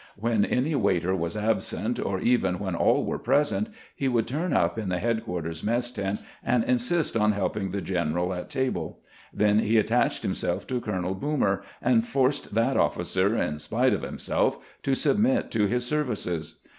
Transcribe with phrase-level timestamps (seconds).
[0.17, 4.79] When any waiter was absent, or even when all were present, he would turn up
[4.79, 8.97] in the headquarters mess tent and insist on helping the general at table.
[9.31, 14.57] Then he attached himself to Colonel Boomer, and forced that officer in spite of himself
[14.81, 16.55] to submit to his services.